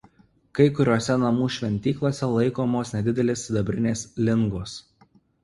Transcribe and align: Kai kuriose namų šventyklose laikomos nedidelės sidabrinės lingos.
Kai 0.59 0.65
kuriose 0.77 1.17
namų 1.23 1.49
šventyklose 1.55 2.31
laikomos 2.31 2.95
nedidelės 2.97 3.45
sidabrinės 3.45 4.03
lingos. 4.27 4.77